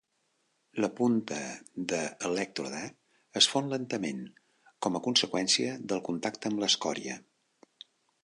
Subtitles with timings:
[0.83, 1.41] La punta
[1.91, 1.99] de
[2.29, 2.79] elèctrode
[3.41, 4.25] es fon lentament
[4.87, 7.19] com a conseqüència del contacte amb l'escòria.